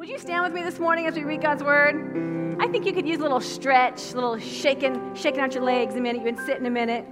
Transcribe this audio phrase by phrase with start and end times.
[0.00, 2.56] Would you stand with me this morning as we read God's word?
[2.58, 5.94] I think you could use a little stretch, a little shaking, shaking out your legs
[5.94, 6.24] a minute.
[6.24, 7.04] You've been sitting a minute.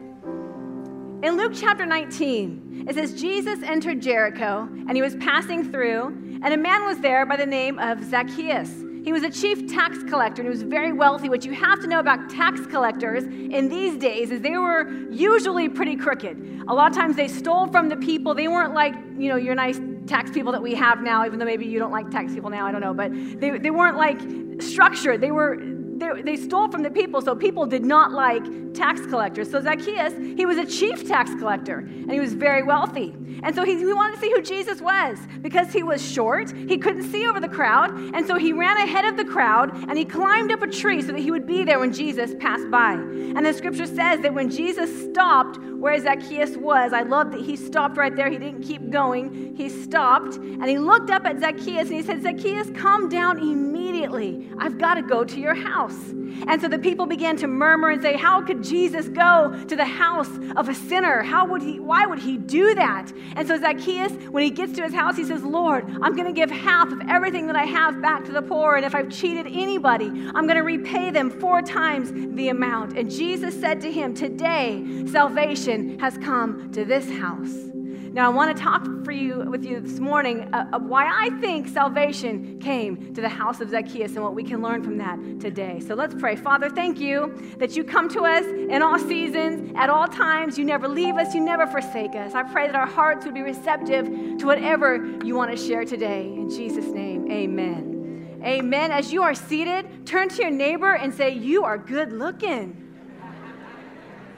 [1.22, 6.06] In Luke chapter 19, it says Jesus entered Jericho and he was passing through,
[6.42, 8.70] and a man was there by the name of Zacchaeus.
[9.04, 11.28] He was a chief tax collector and he was very wealthy.
[11.28, 15.68] What you have to know about tax collectors in these days is they were usually
[15.68, 16.62] pretty crooked.
[16.68, 18.34] A lot of times they stole from the people.
[18.34, 19.78] They weren't like, you know, your nice
[20.08, 22.66] tax people that we have now, even though maybe you don't like tax people now,
[22.66, 22.94] I don't know.
[22.94, 24.20] But they, they weren't like
[24.60, 25.20] structured.
[25.20, 25.56] They were
[25.98, 28.44] they, they stole from the people, so people did not like
[28.74, 29.50] tax collectors.
[29.50, 33.14] So Zacchaeus, he was a chief tax collector, and he was very wealthy.
[33.42, 35.18] And so he, he wanted to see who Jesus was.
[35.40, 39.04] Because he was short, he couldn't see over the crowd, and so he ran ahead
[39.04, 41.78] of the crowd, and he climbed up a tree so that he would be there
[41.78, 42.92] when Jesus passed by.
[42.92, 47.56] And the scripture says that when Jesus stopped where Zacchaeus was, I love that he
[47.56, 48.28] stopped right there.
[48.28, 49.56] He didn't keep going.
[49.56, 54.50] He stopped, and he looked up at Zacchaeus, and he said, Zacchaeus, come down immediately.
[54.58, 56.14] I've got to go to your house house.
[56.46, 59.84] And so the people began to murmur and say, How could Jesus go to the
[59.84, 61.22] house of a sinner?
[61.22, 63.12] How would he, why would he do that?
[63.36, 66.32] And so Zacchaeus, when he gets to his house, he says, Lord, I'm going to
[66.32, 68.76] give half of everything that I have back to the poor.
[68.76, 72.96] And if I've cheated anybody, I'm going to repay them four times the amount.
[72.96, 77.77] And Jesus said to him, Today, salvation has come to this house.
[78.12, 81.28] Now, I want to talk for you with you this morning uh, of why I
[81.40, 85.40] think salvation came to the house of Zacchaeus and what we can learn from that
[85.40, 85.78] today.
[85.80, 86.34] So let's pray.
[86.34, 90.58] Father, thank you that you come to us in all seasons, at all times.
[90.58, 92.34] You never leave us, you never forsake us.
[92.34, 94.06] I pray that our hearts would be receptive
[94.38, 96.24] to whatever you want to share today.
[96.24, 98.40] In Jesus' name, amen.
[98.42, 98.90] Amen.
[98.90, 102.84] As you are seated, turn to your neighbor and say, You are good looking.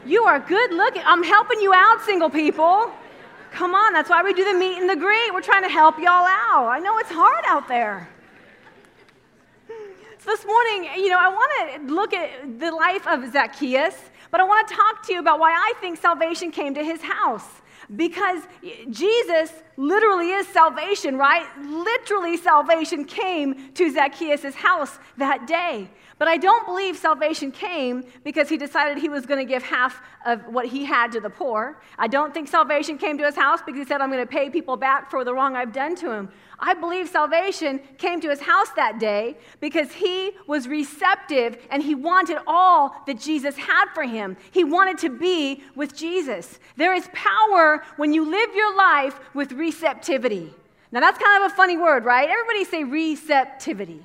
[0.04, 1.02] You are good looking.
[1.04, 2.90] I'm helping you out, single people.
[3.52, 5.32] Come on, that's why we do the meet and the greet.
[5.32, 6.68] We're trying to help y'all out.
[6.68, 8.08] I know it's hard out there.
[9.68, 13.94] So this morning, you know, I want to look at the life of Zacchaeus,
[14.30, 17.00] but I want to talk to you about why I think salvation came to his
[17.00, 17.46] house.
[17.96, 18.42] Because
[18.90, 21.46] Jesus literally is salvation, right?
[21.58, 25.90] Literally, salvation came to Zacchaeus' house that day.
[26.20, 30.02] But I don't believe salvation came because he decided he was going to give half
[30.26, 31.80] of what he had to the poor.
[31.98, 34.50] I don't think salvation came to his house because he said, I'm going to pay
[34.50, 36.28] people back for the wrong I've done to him.
[36.58, 41.94] I believe salvation came to his house that day because he was receptive and he
[41.94, 44.36] wanted all that Jesus had for him.
[44.50, 46.58] He wanted to be with Jesus.
[46.76, 50.52] There is power when you live your life with receptivity.
[50.92, 52.28] Now, that's kind of a funny word, right?
[52.28, 54.02] Everybody say receptivity.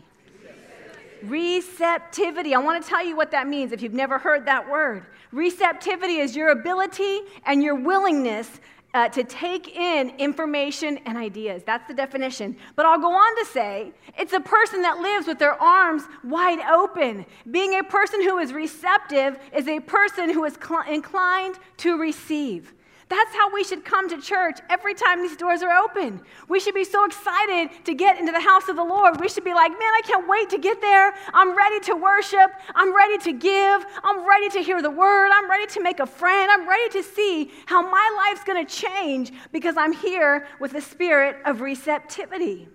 [1.24, 2.54] Receptivity.
[2.54, 5.06] I want to tell you what that means if you've never heard that word.
[5.32, 8.60] Receptivity is your ability and your willingness
[8.96, 11.64] uh, to take in information and ideas.
[11.66, 12.56] That's the definition.
[12.78, 16.60] But I'll go on to say it's a person that lives with their arms wide
[16.72, 17.26] open.
[17.52, 22.74] Being a person who is receptive is a person who is cl- inclined to receive.
[23.08, 26.22] That's how we should come to church every time these doors are open.
[26.50, 29.20] We should be so excited to get into the house of the Lord.
[29.20, 31.14] We should be like, man, I can't wait to get there.
[31.32, 32.52] I'm ready to worship.
[32.74, 33.86] I'm ready to give.
[34.04, 35.30] I'm ready to hear the word.
[35.32, 36.50] I'm ready to make a friend.
[36.52, 40.82] I'm ready to see how my life's going to change because I'm here with the
[40.82, 42.68] spirit of receptivity.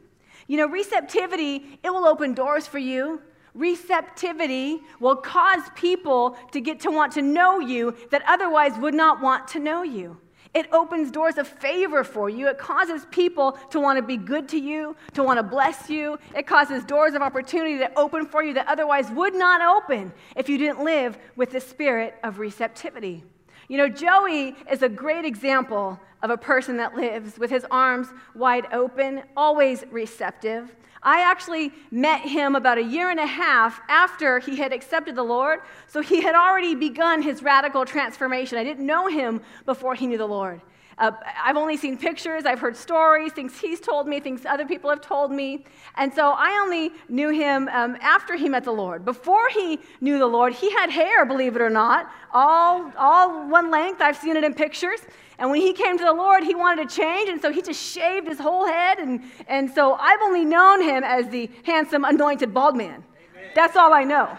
[0.47, 3.21] You know, receptivity, it will open doors for you.
[3.55, 9.21] Receptivity will cause people to get to want to know you that otherwise would not
[9.21, 10.17] want to know you.
[10.53, 12.49] It opens doors of favor for you.
[12.49, 16.19] It causes people to want to be good to you, to want to bless you.
[16.35, 20.49] It causes doors of opportunity to open for you that otherwise would not open if
[20.49, 23.23] you didn't live with the spirit of receptivity.
[23.69, 28.09] You know, Joey is a great example of a person that lives with his arms
[28.35, 30.75] wide open, always receptive.
[31.03, 35.23] I actually met him about a year and a half after he had accepted the
[35.23, 35.61] Lord.
[35.87, 38.59] So he had already begun his radical transformation.
[38.59, 40.61] I didn't know him before he knew the Lord.
[41.01, 41.13] Uh,
[41.43, 45.01] I've only seen pictures, I've heard stories, things he's told me, things other people have
[45.01, 45.65] told me.
[45.97, 49.03] And so I only knew him um, after he met the Lord.
[49.07, 53.71] Before he knew the Lord, he had hair, believe it or not, all, all one
[53.71, 54.03] length.
[54.03, 55.01] I've seen it in pictures.
[55.39, 57.83] And when he came to the Lord, he wanted to change, and so he just
[57.83, 58.99] shaved his whole head.
[58.99, 63.03] And, and so I've only known him as the handsome, anointed bald man.
[63.37, 63.51] Amen.
[63.55, 64.37] That's all I know.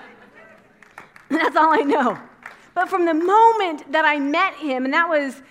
[1.30, 2.20] That's all I know.
[2.76, 5.42] But from the moment that I met him, and that was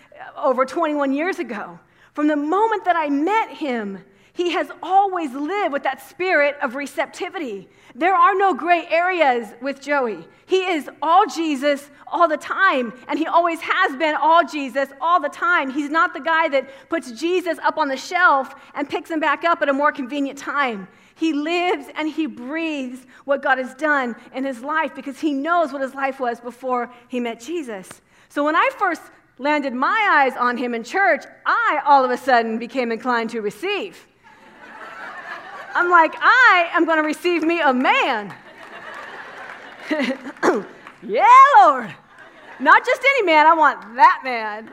[0.42, 1.78] over 21 years ago,
[2.12, 3.98] from the moment that I met him,
[4.32, 7.68] he has always lived with that spirit of receptivity.
[7.94, 10.26] There are no gray areas with Joey.
[10.46, 15.20] He is all Jesus all the time, and he always has been all Jesus all
[15.20, 15.70] the time.
[15.70, 19.44] He's not the guy that puts Jesus up on the shelf and picks him back
[19.44, 20.88] up at a more convenient time.
[21.16, 25.72] He lives and he breathes what God has done in his life because he knows
[25.72, 28.00] what his life was before he met Jesus.
[28.30, 29.02] So when I first
[29.40, 33.40] landed my eyes on him in church, I all of a sudden became inclined to
[33.40, 34.06] receive.
[35.74, 38.34] I'm like, I am going to receive me a man.
[41.02, 41.26] yeah,
[41.62, 41.94] Lord.
[42.58, 44.70] Not just any man, I want that man.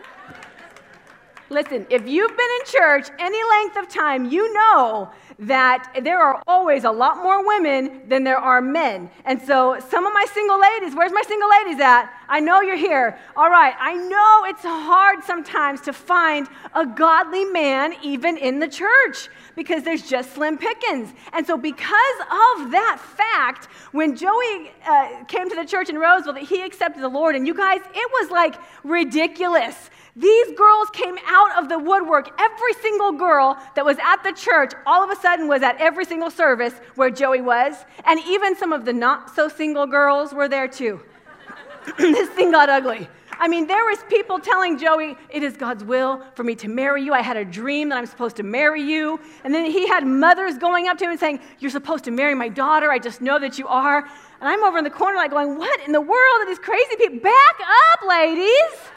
[1.50, 5.10] Listen, if you've been in church any length of time, you know
[5.40, 9.10] that there are always a lot more women than there are men.
[9.24, 12.12] And so, some of my single ladies, where's my single ladies at?
[12.28, 13.18] I know you're here.
[13.38, 18.68] All right, I know it's hard sometimes to find a godly man even in the
[18.68, 21.14] church because there's just slim pickings.
[21.32, 26.34] And so, because of that fact, when Joey uh, came to the church in Roseville,
[26.34, 29.90] that he accepted the Lord, and you guys, it was like ridiculous.
[30.18, 32.32] These girls came out of the woodwork.
[32.42, 36.06] Every single girl that was at the church all of a sudden was at every
[36.06, 37.86] single service where Joey was.
[38.04, 41.02] And even some of the not so single girls were there too.
[42.00, 43.08] this thing got ugly.
[43.40, 47.04] I mean, there was people telling Joey, "It is God's will for me to marry
[47.04, 47.14] you.
[47.14, 50.58] I had a dream that I'm supposed to marry you." And then he had mothers
[50.58, 52.92] going up to him and saying, "You're supposed to marry my daughter.
[52.92, 55.80] I just know that you are." And I'm over in the corner like going, "What
[55.86, 57.20] in the world are these crazy people?
[57.20, 57.60] Back
[57.94, 58.97] up, ladies."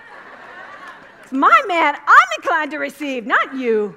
[1.33, 3.97] My man I'm inclined to receive, not you.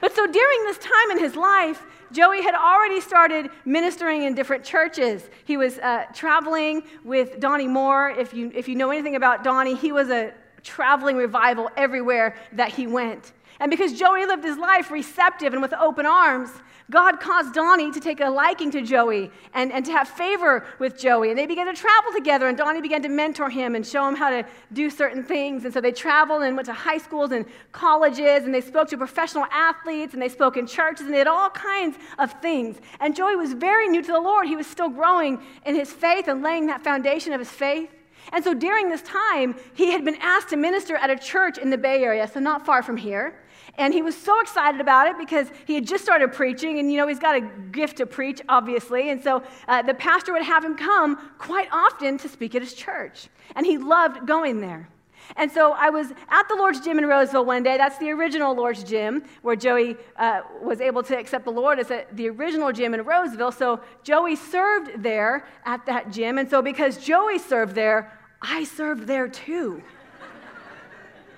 [0.00, 1.82] But so during this time in his life,
[2.12, 5.28] Joey had already started ministering in different churches.
[5.44, 8.10] He was uh, traveling with Donnie Moore.
[8.10, 10.32] If you, if you know anything about Donnie, he was a
[10.62, 13.32] traveling revival everywhere that he went.
[13.60, 16.50] And because Joey lived his life receptive and with open arms,
[16.90, 20.98] God caused Donnie to take a liking to Joey and, and to have favor with
[20.98, 21.30] Joey.
[21.30, 24.14] And they began to travel together, and Donnie began to mentor him and show him
[24.14, 25.64] how to do certain things.
[25.64, 28.98] And so they traveled and went to high schools and colleges, and they spoke to
[28.98, 32.76] professional athletes, and they spoke in churches, and they did all kinds of things.
[33.00, 34.46] And Joey was very new to the Lord.
[34.46, 37.90] He was still growing in his faith and laying that foundation of his faith.
[38.32, 41.70] And so during this time, he had been asked to minister at a church in
[41.70, 43.38] the Bay Area, so not far from here.
[43.76, 46.98] And he was so excited about it because he had just started preaching, and you
[46.98, 47.40] know, he's got a
[47.72, 49.10] gift to preach, obviously.
[49.10, 52.74] And so uh, the pastor would have him come quite often to speak at his
[52.74, 53.28] church.
[53.56, 54.88] And he loved going there.
[55.36, 57.76] And so I was at the Lord's Gym in Roseville one day.
[57.76, 61.90] That's the original Lord's Gym where Joey uh, was able to accept the Lord as
[62.12, 63.52] the original gym in Roseville.
[63.52, 66.38] So Joey served there at that gym.
[66.38, 68.12] And so because Joey served there,
[68.42, 69.82] I served there too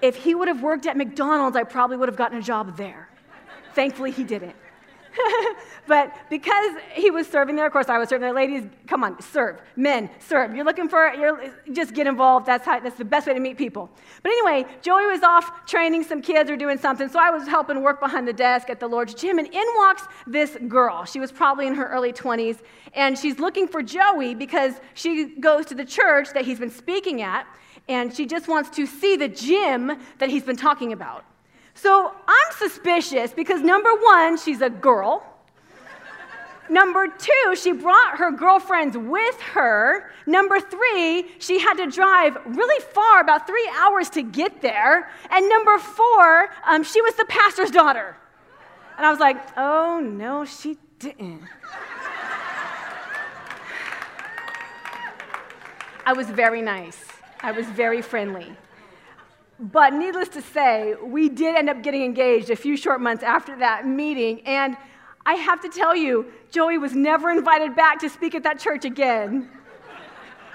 [0.02, 3.08] if he would have worked at McDonald's, I probably would have gotten a job there.
[3.74, 4.56] Thankfully, he didn't.
[5.86, 8.34] but because he was serving there, of course, I was serving there.
[8.34, 9.60] Ladies, come on, serve.
[9.76, 10.54] Men, serve.
[10.54, 12.46] You're looking for, you're, just get involved.
[12.46, 13.90] That's, how, that's the best way to meet people.
[14.22, 17.82] But anyway, Joey was off training some kids or doing something, so I was helping
[17.82, 21.04] work behind the desk at the Lord's gym, and in walks this girl.
[21.04, 22.58] She was probably in her early 20s,
[22.94, 27.22] and she's looking for Joey because she goes to the church that he's been speaking
[27.22, 27.46] at,
[27.88, 31.24] and she just wants to see the gym that he's been talking about.
[31.74, 35.24] So I'm suspicious because number one, she's a girl.
[36.68, 40.10] Number two, she brought her girlfriends with her.
[40.26, 45.08] Number three, she had to drive really far, about three hours to get there.
[45.30, 48.16] And number four, um, she was the pastor's daughter.
[48.96, 51.42] And I was like, oh no, she didn't.
[56.04, 57.15] I was very nice.
[57.46, 58.56] I was very friendly.
[59.60, 63.56] But needless to say, we did end up getting engaged a few short months after
[63.58, 64.40] that meeting.
[64.44, 64.76] And
[65.24, 68.84] I have to tell you, Joey was never invited back to speak at that church
[68.84, 69.48] again.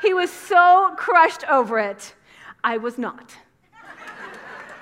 [0.02, 2.14] He was so crushed over it.
[2.62, 3.38] I was not.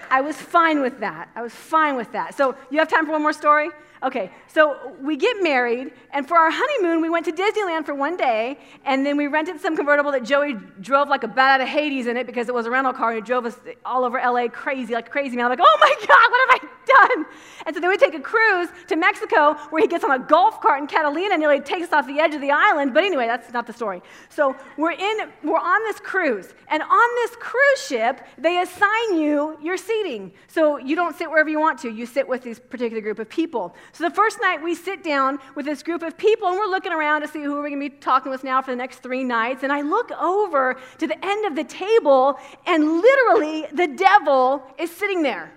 [0.10, 1.30] I was fine with that.
[1.36, 2.36] I was fine with that.
[2.36, 3.70] So, you have time for one more story?
[4.01, 8.15] Okay, so we get married, and for our honeymoon, we went to Disneyland for one
[8.15, 11.68] day, and then we rented some convertible that Joey drove like a bat out of
[11.68, 14.18] Hades in it because it was a rental car, and he drove us all over
[14.18, 15.46] LA crazy, like crazy man.
[15.46, 17.25] I'm like, oh my God, what have I done?
[17.65, 20.62] And so then we take a cruise to Mexico where he gets on a golf
[20.62, 22.94] cart in Catalina and nearly takes us off the edge of the island.
[22.94, 24.01] But anyway, that's not the story.
[24.29, 29.58] So we're in, we're on this cruise, and on this cruise ship, they assign you
[29.62, 30.32] your seating.
[30.48, 33.27] So you don't sit wherever you want to, you sit with this particular group of
[33.27, 33.75] people.
[33.91, 36.91] So the first night we sit down with this group of people and we're looking
[36.91, 39.24] around to see who we're going to be talking with now for the next three
[39.24, 39.63] nights.
[39.63, 44.91] And I look over to the end of the table and literally the devil is
[44.91, 45.51] sitting there.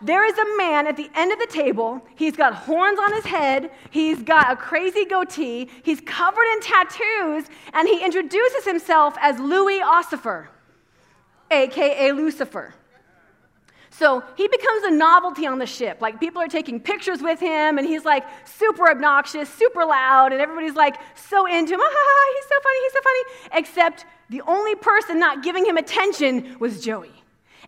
[0.00, 2.00] There is a man at the end of the table.
[2.14, 3.72] He's got horns on his head.
[3.90, 5.68] He's got a crazy goatee.
[5.82, 7.46] He's covered in tattoos.
[7.72, 10.48] And he introduces himself as Louis Ossifer,
[11.50, 12.74] AKA Lucifer.
[13.98, 16.00] So he becomes a novelty on the ship.
[16.00, 20.40] Like people are taking pictures with him, and he's like super obnoxious, super loud, and
[20.40, 21.80] everybody's like so into him.
[21.82, 23.60] Ah, he's so funny, he's so funny.
[23.60, 27.10] Except the only person not giving him attention was Joey.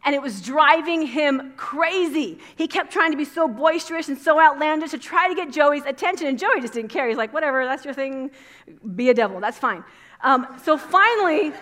[0.05, 2.39] And it was driving him crazy.
[2.55, 5.85] He kept trying to be so boisterous and so outlandish to try to get Joey's
[5.85, 7.09] attention, and Joey just didn't care.
[7.09, 8.31] He's like, whatever, that's your thing.
[8.95, 9.83] Be a devil, that's fine.
[10.23, 11.53] Um, so finally,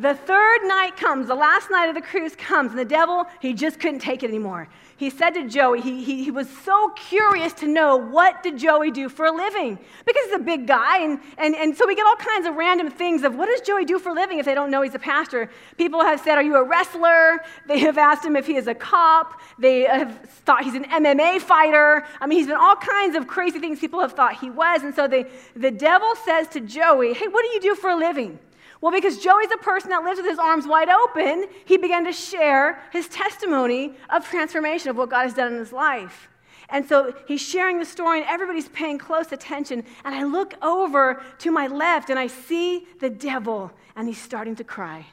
[0.00, 3.52] the third night comes, the last night of the cruise comes, and the devil, he
[3.52, 4.68] just couldn't take it anymore.
[4.96, 8.92] He said to Joey, he, he, he, was so curious to know what did Joey
[8.92, 9.76] do for a living?
[10.06, 12.90] Because he's a big guy, and, and, and so we get all kinds of random
[12.90, 15.00] things of what does Joey do for a living if they don't know he's a
[15.00, 15.50] pastor.
[15.78, 17.40] People have said, Are you a wrestler?
[17.66, 19.40] They have asked him if he is a cop.
[19.58, 22.06] They have thought he's an MMA fighter.
[22.20, 24.84] I mean, he's been all kinds of crazy things people have thought he was.
[24.84, 27.96] And so they, the devil says to Joey, Hey, what do you do for a
[27.96, 28.38] living?
[28.84, 32.12] Well, because Joey's a person that lives with his arms wide open, he began to
[32.12, 36.28] share his testimony of transformation of what God has done in his life.
[36.68, 39.84] And so he's sharing the story, and everybody's paying close attention.
[40.04, 44.54] And I look over to my left, and I see the devil, and he's starting
[44.56, 45.06] to cry.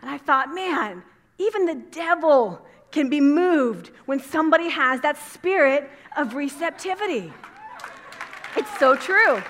[0.00, 1.02] And I thought, man,
[1.36, 7.30] even the devil can be moved when somebody has that spirit of receptivity.
[8.56, 9.42] It's so true.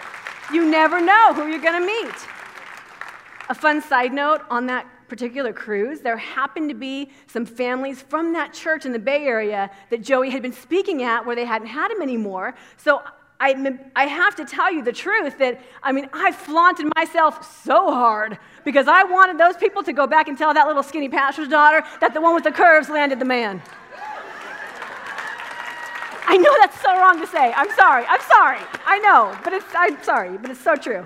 [0.53, 2.27] You never know who you're going to meet.
[3.51, 8.33] A fun side note on that particular cruise, there happened to be some families from
[8.35, 11.67] that church in the Bay Area that Joey had been speaking at where they hadn't
[11.67, 12.55] had him anymore.
[12.77, 13.03] So
[13.41, 17.93] I, I have to tell you the truth that, I mean, I flaunted myself so
[17.93, 21.49] hard because I wanted those people to go back and tell that little skinny pastor's
[21.49, 23.61] daughter that the one with the curves landed the man.
[26.25, 27.53] I know that's so wrong to say.
[27.53, 28.05] I'm sorry.
[28.07, 28.61] I'm sorry.
[28.87, 31.03] I know, but it's, I'm sorry, but it's so true.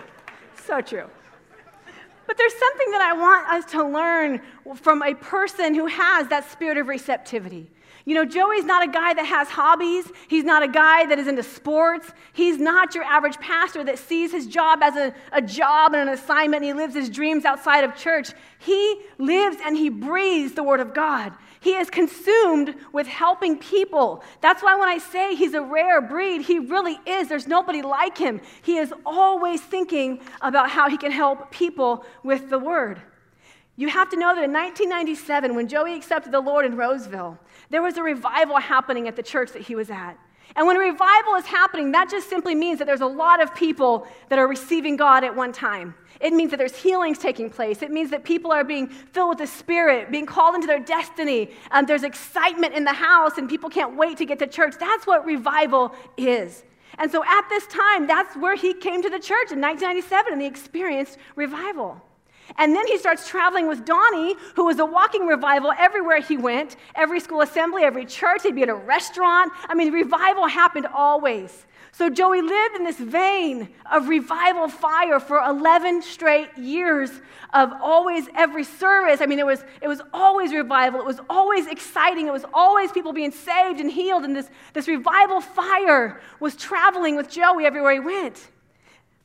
[0.67, 1.09] So true.
[2.27, 4.41] But there's something that I want us to learn
[4.77, 7.71] from a person who has that spirit of receptivity.
[8.07, 10.07] You know, Joey's not a guy that has hobbies.
[10.29, 12.13] He's not a guy that is into sports.
[12.35, 16.15] He's not your average pastor that sees his job as a, a job and an
[16.15, 18.33] assignment and he lives his dreams outside of church.
[18.59, 21.33] He lives and he breathes the Word of God.
[21.65, 24.23] He is consumed with helping people.
[24.43, 27.29] That's why when I say he's a rare breed, he really is.
[27.29, 28.43] There's nobody like him.
[28.61, 33.01] He is always thinking about how he can help people with the Word.
[33.77, 37.39] You have to know that in 1997, when Joey accepted the Lord in Roseville,
[37.71, 40.19] there was a revival happening at the church that he was at.
[40.57, 43.55] And when a revival is happening, that just simply means that there's a lot of
[43.55, 45.95] people that are receiving God at one time.
[46.21, 47.83] It means that there's healings taking place.
[47.83, 51.51] It means that people are being filled with the Spirit, being called into their destiny.
[51.71, 54.75] And there's excitement in the house, and people can't wait to get to church.
[54.79, 56.65] That's what revival is.
[56.99, 60.41] And so at this time, that's where he came to the church in 1997, and
[60.41, 62.01] he experienced revival.
[62.57, 66.77] And then he starts traveling with Donnie, who was a walking revival everywhere he went,
[66.95, 68.43] every school assembly, every church.
[68.43, 69.53] He'd be at a restaurant.
[69.67, 71.67] I mean, revival happened always.
[71.97, 77.11] So Joey lived in this vein of revival fire for 11 straight years
[77.53, 79.21] of always every service.
[79.21, 80.99] I mean, it was, it was always revival.
[80.99, 82.27] It was always exciting.
[82.27, 84.25] It was always people being saved and healed.
[84.25, 88.49] And this, this revival fire was traveling with Joey everywhere he went.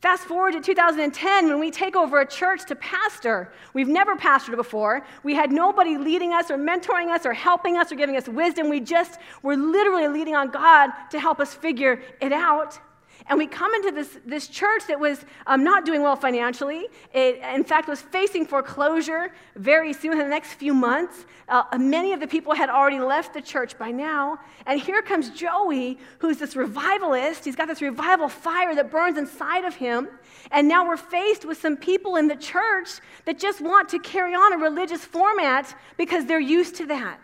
[0.01, 3.51] Fast forward to 2010 when we take over a church to pastor.
[3.73, 5.05] We've never pastored before.
[5.23, 8.69] We had nobody leading us or mentoring us or helping us or giving us wisdom.
[8.69, 12.79] We just were literally leading on God to help us figure it out.
[13.27, 16.87] And we come into this, this church that was um, not doing well financially.
[17.13, 21.25] It, in fact, was facing foreclosure very soon in the next few months.
[21.47, 24.39] Uh, many of the people had already left the church by now.
[24.65, 27.45] And here comes Joey, who's this revivalist.
[27.45, 30.07] He's got this revival fire that burns inside of him.
[30.51, 32.89] And now we're faced with some people in the church
[33.25, 37.19] that just want to carry on a religious format because they're used to that.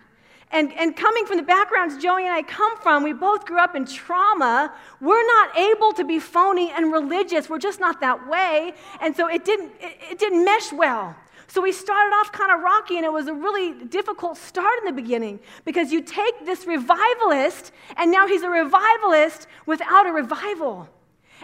[0.52, 3.76] And, and coming from the backgrounds Joey and I come from, we both grew up
[3.76, 4.74] in trauma.
[5.02, 7.50] We're not able to be phony and religious.
[7.50, 8.74] We're just not that way.
[9.02, 11.16] And so it didn't, it, it didn't mesh well.
[11.48, 14.86] So we started off kind of rocky, and it was a really difficult start in
[14.86, 20.90] the beginning because you take this revivalist, and now he's a revivalist without a revival.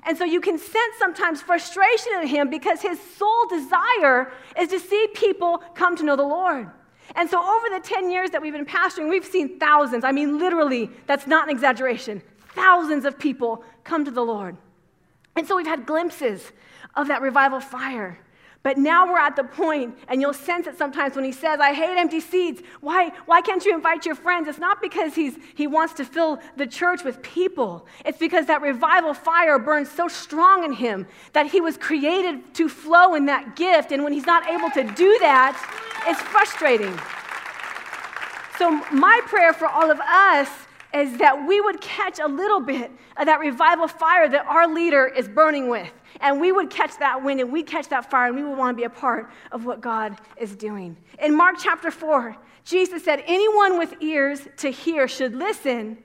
[0.04, 4.80] And so you can sense sometimes frustration in him because his sole desire is to
[4.80, 6.70] see people come to know the Lord.
[7.16, 10.04] And so, over the 10 years that we've been pastoring, we've seen thousands.
[10.04, 12.22] I mean, literally, that's not an exaggeration.
[12.56, 14.58] Thousands of people come to the Lord.
[15.36, 16.52] And so, we've had glimpses
[16.96, 18.20] of that revival fire.
[18.64, 21.74] But now we're at the point, and you'll sense it sometimes when he says, I
[21.74, 22.62] hate empty seats.
[22.80, 24.48] Why, why can't you invite your friends?
[24.48, 27.88] It's not because he's, he wants to fill the church with people.
[28.06, 32.70] It's because that revival fire burns so strong in him that he was created to
[32.70, 33.92] flow in that gift.
[33.92, 35.58] And when he's not able to do that,
[36.08, 37.00] it's frustrating.
[38.60, 40.50] So, my prayer for all of us
[40.94, 45.08] is that we would catch a little bit of that revival fire that our leader
[45.08, 45.92] is burning with.
[46.22, 48.78] And we would catch that wind and we catch that fire and we would want
[48.78, 50.96] to be a part of what God is doing.
[51.20, 55.98] In Mark chapter 4, Jesus said, Anyone with ears to hear should listen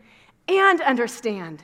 [0.49, 1.63] and understand.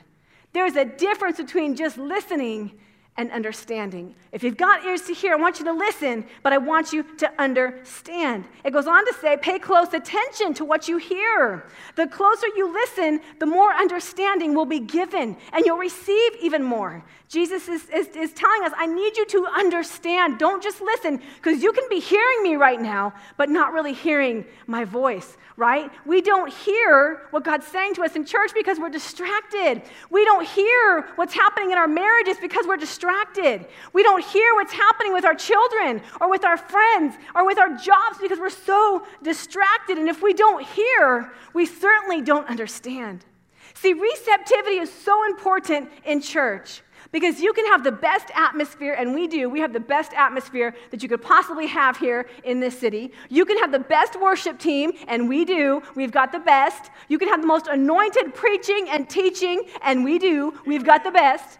[0.53, 2.79] There's a difference between just listening
[3.15, 4.15] and understanding.
[4.31, 7.03] If you've got ears to hear, I want you to listen, but I want you
[7.17, 8.45] to understand.
[8.63, 11.63] It goes on to say, pay close attention to what you hear.
[11.95, 17.05] The closer you listen, the more understanding will be given, and you'll receive even more.
[17.29, 20.39] Jesus is, is, is telling us, I need you to understand.
[20.39, 24.43] Don't just listen, because you can be hearing me right now, but not really hearing
[24.65, 25.91] my voice, right?
[26.05, 29.83] We don't hear what God's saying to us in church because we're distracted.
[30.09, 33.02] We don't hear what's happening in our marriages because we're distracted.
[33.93, 37.69] We don't hear what's happening with our children or with our friends or with our
[37.77, 39.97] jobs because we're so distracted.
[39.97, 43.25] And if we don't hear, we certainly don't understand.
[43.73, 46.81] See, receptivity is so important in church.
[47.11, 49.47] Because you can have the best atmosphere, and we do.
[49.47, 53.11] We have the best atmosphere that you could possibly have here in this city.
[53.29, 55.83] You can have the best worship team, and we do.
[55.93, 56.89] We've got the best.
[57.09, 60.59] You can have the most anointed preaching and teaching, and we do.
[60.65, 61.59] We've got the best.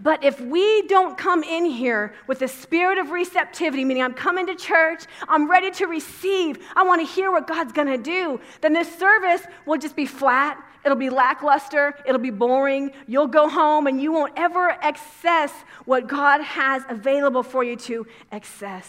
[0.00, 4.46] But if we don't come in here with a spirit of receptivity, meaning I'm coming
[4.46, 8.40] to church, I'm ready to receive, I want to hear what God's going to do,
[8.60, 12.92] then this service will just be flat It'll be lackluster, it'll be boring.
[13.08, 15.52] You'll go home and you won't ever access
[15.84, 18.88] what God has available for you to access.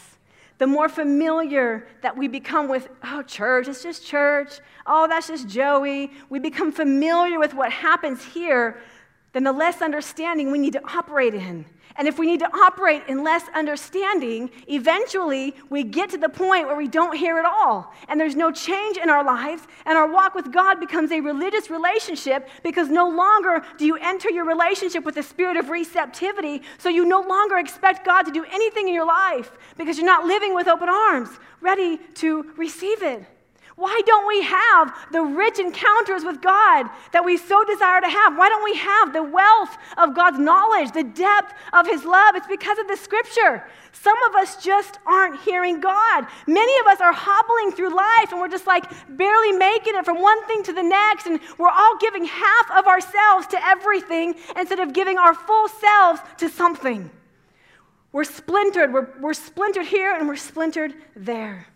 [0.60, 4.60] The more familiar that we become with, oh, church, it's just church.
[4.86, 6.12] Oh, that's just Joey.
[6.30, 8.80] We become familiar with what happens here,
[9.34, 11.65] then the less understanding we need to operate in.
[11.98, 16.67] And if we need to operate in less understanding, eventually we get to the point
[16.67, 17.91] where we don't hear at all.
[18.07, 19.63] And there's no change in our lives.
[19.86, 24.29] And our walk with God becomes a religious relationship because no longer do you enter
[24.29, 26.62] your relationship with a spirit of receptivity.
[26.77, 30.25] So you no longer expect God to do anything in your life because you're not
[30.25, 31.29] living with open arms,
[31.61, 33.25] ready to receive it.
[33.77, 38.35] Why don't we have the rich encounters with God that we so desire to have?
[38.35, 42.35] Why don't we have the wealth of God's knowledge, the depth of His love?
[42.35, 43.63] It's because of the scripture.
[43.92, 46.25] Some of us just aren't hearing God.
[46.48, 48.83] Many of us are hobbling through life and we're just like
[49.16, 52.87] barely making it from one thing to the next, and we're all giving half of
[52.87, 57.11] ourselves to everything instead of giving our full selves to something.
[58.11, 58.92] We're splintered.
[58.92, 61.68] We're, we're splintered here and we're splintered there.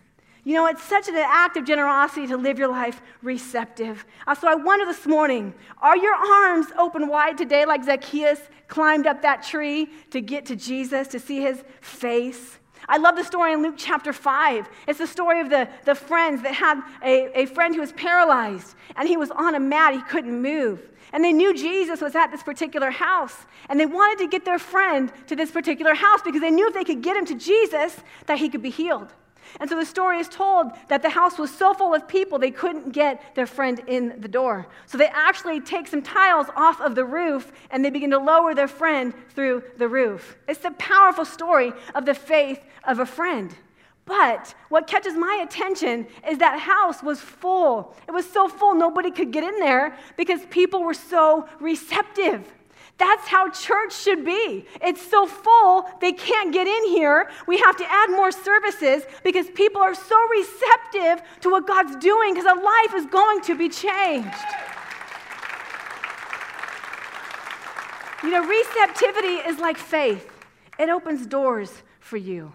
[0.43, 4.05] You know, it's such an act of generosity to live your life receptive.
[4.25, 9.05] Uh, so I wonder this morning are your arms open wide today, like Zacchaeus climbed
[9.05, 12.57] up that tree to get to Jesus, to see his face?
[12.89, 14.67] I love the story in Luke chapter 5.
[14.87, 18.75] It's the story of the, the friends that had a, a friend who was paralyzed
[18.95, 20.89] and he was on a mat, he couldn't move.
[21.13, 23.45] And they knew Jesus was at this particular house.
[23.69, 26.73] And they wanted to get their friend to this particular house because they knew if
[26.73, 29.13] they could get him to Jesus, that he could be healed.
[29.59, 32.51] And so the story is told that the house was so full of people they
[32.51, 34.67] couldn't get their friend in the door.
[34.85, 38.55] So they actually take some tiles off of the roof and they begin to lower
[38.55, 40.37] their friend through the roof.
[40.47, 43.55] It's the powerful story of the faith of a friend.
[44.05, 47.95] But what catches my attention is that house was full.
[48.07, 52.51] It was so full nobody could get in there because people were so receptive.
[52.97, 54.65] That's how church should be.
[54.81, 57.29] It's so full, they can't get in here.
[57.47, 62.33] We have to add more services because people are so receptive to what God's doing
[62.33, 64.27] because a life is going to be changed.
[68.23, 70.31] You know, receptivity is like faith,
[70.77, 72.53] it opens doors for you.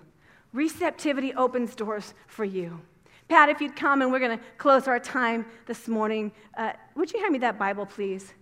[0.52, 2.80] Receptivity opens doors for you.
[3.28, 7.12] Pat, if you'd come and we're going to close our time this morning, uh, would
[7.12, 8.32] you hand me that Bible, please?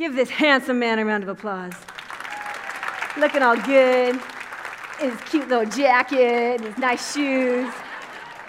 [0.00, 1.74] Give this handsome man a round of applause.
[3.18, 4.18] Looking all good
[4.98, 7.70] his cute little jacket, his nice shoes,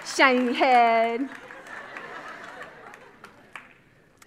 [0.02, 1.28] shiny head.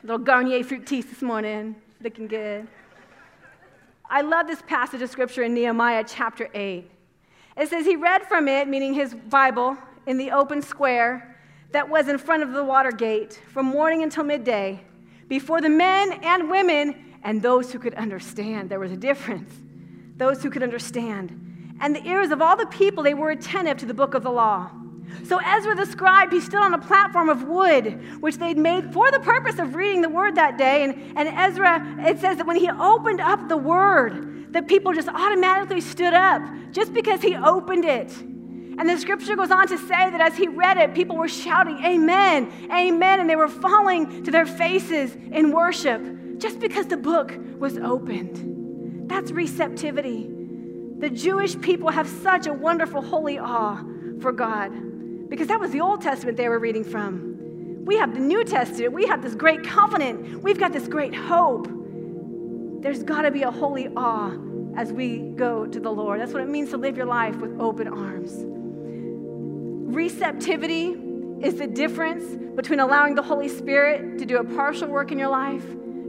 [0.04, 2.68] Little Garnier fruit Fructis this morning, looking good.
[4.08, 6.88] I love this passage of scripture in Nehemiah chapter 8.
[7.58, 11.36] It says, He read from it, meaning his Bible, in the open square
[11.72, 14.80] that was in front of the water gate from morning until midday,
[15.28, 18.70] before the men and women and those who could understand.
[18.70, 19.52] There was a difference.
[20.16, 21.76] Those who could understand.
[21.82, 24.30] And the ears of all the people, they were attentive to the book of the
[24.30, 24.70] law.
[25.24, 29.10] So Ezra the scribe, he stood on a platform of wood, which they'd made for
[29.12, 30.84] the purpose of reading the word that day.
[30.84, 35.10] And, and Ezra, it says that when he opened up the word, the people just
[35.10, 38.12] automatically stood up just because he opened it.
[38.78, 41.84] And the scripture goes on to say that as he read it, people were shouting,
[41.84, 46.02] Amen, Amen, and they were falling to their faces in worship
[46.38, 49.10] just because the book was opened.
[49.10, 50.30] That's receptivity.
[51.00, 53.84] The Jewish people have such a wonderful holy awe
[54.20, 57.84] for God because that was the Old Testament they were reading from.
[57.86, 58.94] We have the New Testament.
[58.94, 60.42] We have this great covenant.
[60.42, 61.68] We've got this great hope.
[62.82, 64.32] There's got to be a holy awe
[64.76, 66.20] as we go to the Lord.
[66.20, 68.34] That's what it means to live your life with open arms.
[69.96, 70.96] Receptivity
[71.42, 72.24] is the difference
[72.56, 75.66] between allowing the Holy Spirit to do a partial work in your life,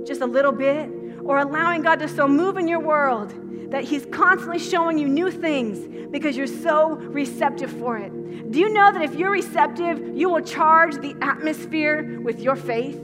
[0.06, 0.88] just a little bit,
[1.24, 3.34] or allowing God to so move in your world
[3.70, 8.12] that He's constantly showing you new things because you're so receptive for it.
[8.52, 13.00] Do you know that if you're receptive, you will charge the atmosphere with your faith?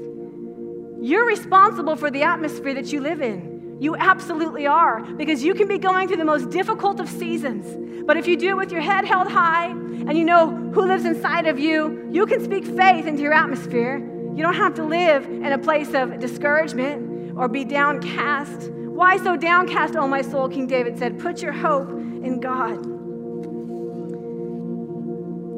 [1.00, 3.78] You're responsible for the atmosphere that you live in.
[3.80, 8.04] You absolutely are, because you can be going through the most difficult of seasons.
[8.06, 11.04] But if you do it with your head held high and you know who lives
[11.04, 13.98] inside of you, you can speak faith into your atmosphere.
[14.34, 18.70] You don't have to live in a place of discouragement or be downcast.
[18.70, 20.48] Why so downcast, O my soul?
[20.48, 22.82] King David said, Put your hope in God.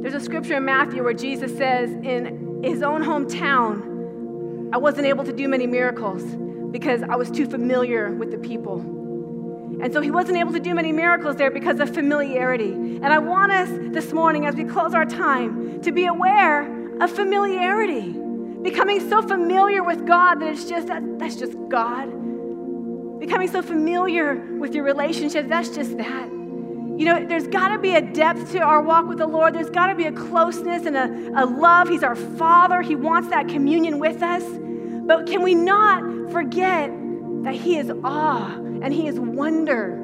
[0.03, 5.25] There's a scripture in Matthew where Jesus says, In his own hometown, I wasn't able
[5.25, 6.23] to do many miracles
[6.73, 8.81] because I was too familiar with the people.
[9.81, 12.73] And so he wasn't able to do many miracles there because of familiarity.
[12.73, 16.63] And I want us this morning, as we close our time, to be aware
[17.01, 18.24] of familiarity.
[18.65, 22.07] Becoming so familiar with God that it's just, that, that's just God.
[23.21, 26.31] Becoming so familiar with your relationship, that's just that.
[26.31, 29.55] You know, there's got to be a depth to our walk with the Lord.
[29.55, 31.91] There's got to be a closeness and a, a love.
[31.91, 32.81] He's our Father.
[32.81, 34.43] He wants that communion with us.
[34.43, 36.91] But can we not forget
[37.43, 40.04] that He is awe and He is wonder?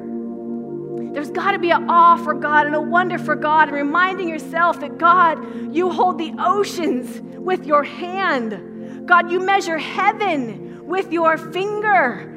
[1.13, 4.29] There's got to be an awe for God and a wonder for God, and reminding
[4.29, 9.07] yourself that God, you hold the oceans with your hand.
[9.07, 12.27] God, you measure heaven with your finger.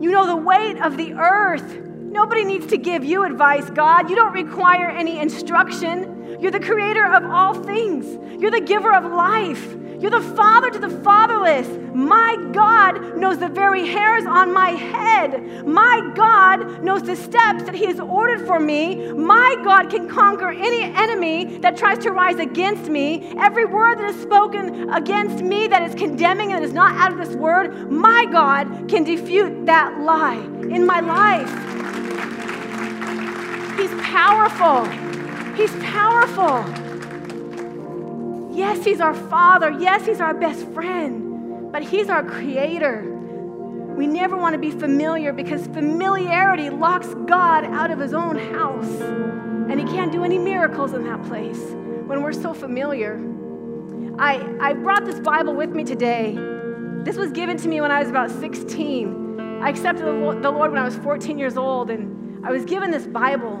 [0.00, 1.78] You know the weight of the earth.
[1.86, 4.10] Nobody needs to give you advice, God.
[4.10, 6.38] You don't require any instruction.
[6.40, 9.76] You're the creator of all things, you're the giver of life.
[10.02, 11.68] You're the father to the fatherless.
[11.94, 15.64] My God knows the very hairs on my head.
[15.64, 19.12] My God knows the steps that He has ordered for me.
[19.12, 23.32] My God can conquer any enemy that tries to rise against me.
[23.38, 27.18] Every word that is spoken against me that is condemning and is not out of
[27.24, 30.42] this word, my God can defute that lie
[30.74, 31.48] in my life.
[33.78, 34.84] He's powerful.
[35.54, 36.81] He's powerful.
[38.52, 39.70] Yes, He's our Father.
[39.70, 41.72] Yes, He's our best friend.
[41.72, 43.02] But He's our Creator.
[43.96, 49.00] We never want to be familiar because familiarity locks God out of His own house.
[49.00, 51.60] And He can't do any miracles in that place
[52.06, 53.18] when we're so familiar.
[54.18, 56.34] I, I brought this Bible with me today.
[57.04, 59.60] This was given to me when I was about 16.
[59.62, 63.06] I accepted the Lord when I was 14 years old, and I was given this
[63.06, 63.56] Bible.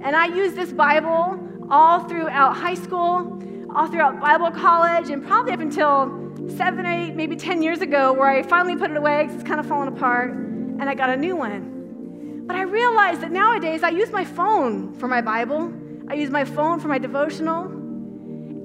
[0.00, 3.42] And I used this Bible all throughout high school
[3.74, 8.28] all throughout Bible college and probably up until seven, eight, maybe 10 years ago, where
[8.28, 11.16] I finally put it away because it's kind of falling apart and I got a
[11.16, 12.44] new one.
[12.46, 15.72] But I realized that nowadays I use my phone for my Bible,
[16.08, 17.64] I use my phone for my devotional.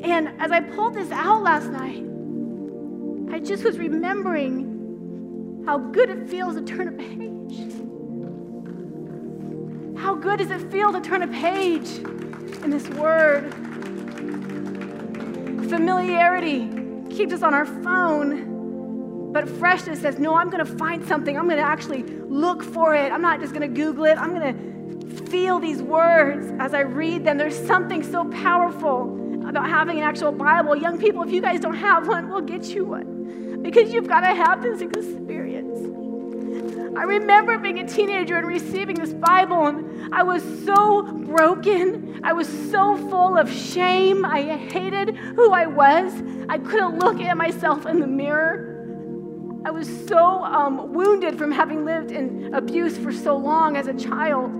[0.04, 2.04] And as I pulled this out last night,
[3.34, 7.74] I just was remembering how good it feels to turn a page.
[10.00, 11.90] How good does it feel to turn a page
[12.64, 13.54] in this word?
[15.74, 16.70] Familiarity
[17.10, 21.36] keeps us on our phone, but freshness says, No, I'm going to find something.
[21.36, 23.12] I'm going to actually look for it.
[23.12, 24.16] I'm not just going to Google it.
[24.20, 27.40] I'm going to feel these words as I read them.
[27.40, 30.76] There's something so powerful about having an actual Bible.
[30.76, 34.20] Young people, if you guys don't have one, we'll get you one because you've got
[34.20, 35.73] to have this experience.
[36.96, 42.22] I remember being a teenager and receiving this Bible, and I was so broken.
[42.24, 44.24] I was so full of shame.
[44.26, 46.14] I hated who I was.
[46.50, 48.70] I couldn't look at myself in the mirror.
[49.66, 53.94] I was so um, wounded from having lived in abuse for so long as a
[53.94, 54.52] child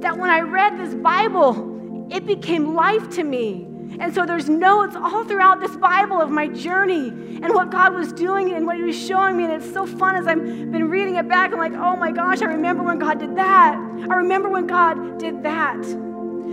[0.00, 3.68] that when I read this Bible, it became life to me.
[3.98, 8.12] And so there's notes all throughout this Bible of my journey and what God was
[8.12, 9.44] doing and what He was showing me.
[9.44, 11.52] And it's so fun as I've been reading it back.
[11.52, 13.74] I'm like, oh my gosh, I remember when God did that.
[13.74, 15.78] I remember when God did that.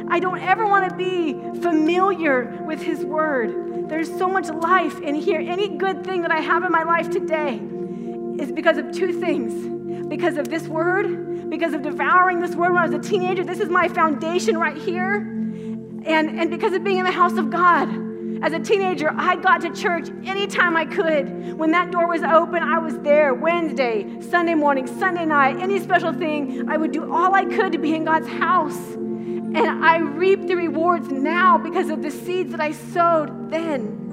[0.09, 3.89] I don't ever want to be familiar with His Word.
[3.89, 5.39] There's so much life in here.
[5.39, 7.61] Any good thing that I have in my life today
[8.41, 9.71] is because of two things
[10.09, 13.43] because of this Word, because of devouring this Word when I was a teenager.
[13.43, 15.32] This is my foundation right here
[16.05, 17.87] And, and because of being in the house of God,
[18.43, 21.57] as a teenager, I got to church anytime I could.
[21.57, 26.11] When that door was open, I was there Wednesday, Sunday morning, Sunday night, any special
[26.11, 26.69] thing.
[26.69, 28.77] I would do all I could to be in God's house.
[28.95, 34.03] And I reap the rewards now because of the seeds that I sowed then.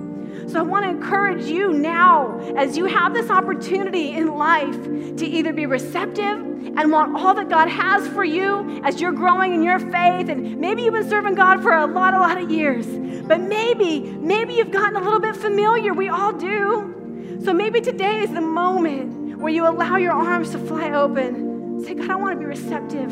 [0.49, 5.27] So I want to encourage you now, as you have this opportunity in life, to
[5.27, 6.39] either be receptive
[6.77, 10.29] and want all that God has for you as you're growing in your faith.
[10.29, 12.87] And maybe you've been serving God for a lot, a lot of years.
[13.27, 15.93] But maybe, maybe you've gotten a little bit familiar.
[15.93, 17.39] We all do.
[17.45, 21.83] So maybe today is the moment where you allow your arms to fly open.
[21.85, 23.11] Say, God, I want to be receptive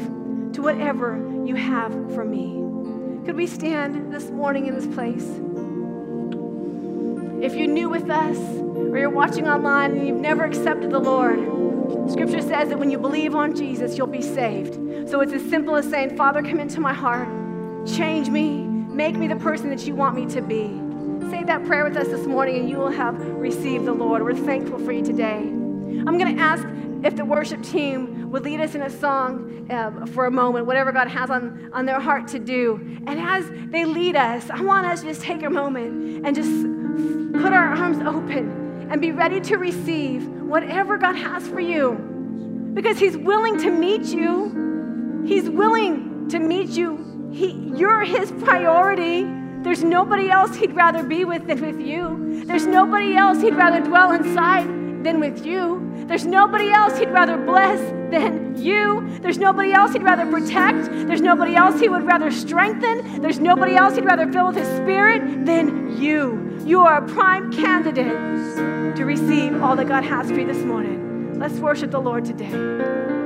[0.53, 2.55] to whatever you have for me.
[3.25, 5.27] Could we stand this morning in this place?
[7.41, 11.39] If you're new with us or you're watching online and you've never accepted the Lord,
[12.11, 14.75] Scripture says that when you believe on Jesus, you'll be saved.
[15.09, 17.29] So it's as simple as saying, Father, come into my heart,
[17.87, 20.81] change me, make me the person that you want me to be.
[21.31, 24.25] Say that prayer with us this morning and you will have received the Lord.
[24.25, 25.39] We're thankful for you today.
[25.39, 26.67] I'm going to ask
[27.05, 30.91] if the worship team would lead us in a song uh, for a moment, whatever
[30.91, 32.81] God has on, on their heart to do.
[33.07, 36.51] And as they lead us, I want us to just take a moment and just
[37.33, 42.73] put our arms open and be ready to receive whatever God has for you.
[42.75, 45.25] Because He's willing to meet you.
[45.27, 47.31] He's willing to meet you.
[47.33, 49.25] He, you're His priority.
[49.63, 52.45] There's nobody else He'd rather be with than with you.
[52.47, 54.67] There's nobody else He'd rather dwell inside
[55.05, 56.05] than with you.
[56.07, 57.81] There's nobody else He'd rather bless
[58.11, 59.19] than you.
[59.21, 60.91] There's nobody else He'd rather protect.
[61.09, 63.21] There's nobody else He would rather strengthen.
[63.21, 66.61] There's nobody else He'd rather fill with His Spirit than you.
[66.65, 71.39] You are a prime candidate to receive all that God has for you this morning.
[71.39, 73.18] Let's worship the Lord today.